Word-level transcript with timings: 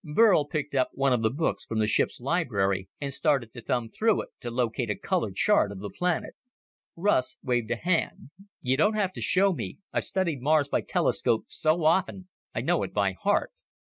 Burl 0.03 0.45
picked 0.45 0.73
up 0.73 0.89
one 0.93 1.13
of 1.13 1.21
the 1.21 1.29
books 1.29 1.63
from 1.63 1.77
the 1.77 1.85
ship's 1.85 2.19
library 2.19 2.89
and 2.99 3.13
started 3.13 3.53
to 3.53 3.61
thumb 3.61 3.87
through 3.87 4.23
it 4.23 4.29
to 4.39 4.49
locate 4.49 4.89
a 4.89 4.95
color 4.95 5.29
chart 5.29 5.71
of 5.71 5.77
the 5.77 5.91
planet. 5.91 6.33
Russ 6.95 7.35
waved 7.43 7.69
a 7.69 7.75
hand. 7.75 8.31
"You 8.63 8.77
don't 8.77 8.95
have 8.95 9.13
to 9.13 9.21
show 9.21 9.53
me. 9.53 9.77
I've 9.93 10.05
studied 10.05 10.41
Mars 10.41 10.69
by 10.69 10.81
telescope 10.81 11.45
so 11.49 11.83
often 11.83 12.29
I 12.55 12.61
know 12.61 12.81
it 12.81 12.93
by 12.95 13.11
heart. 13.11 13.51